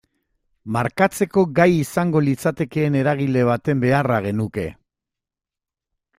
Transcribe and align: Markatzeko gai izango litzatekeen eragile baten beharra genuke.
Markatzeko 0.77 1.43
gai 1.59 1.67
izango 1.81 2.21
litzatekeen 2.29 2.99
eragile 3.03 3.45
baten 3.51 3.85
beharra 3.85 4.21
genuke. 4.31 4.67